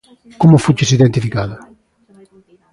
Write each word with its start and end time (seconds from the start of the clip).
Como 0.41 0.61
fuches 0.65 0.93
identificado? 0.97 1.55